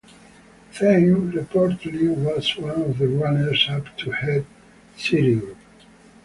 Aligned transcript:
Thain 0.73 1.31
reportedly 1.31 2.07
was 2.09 2.57
one 2.57 2.71
of 2.81 2.97
the 2.97 3.07
runners-up 3.07 3.95
to 3.99 4.09
head 4.09 4.47
Citigroup. 4.97 5.55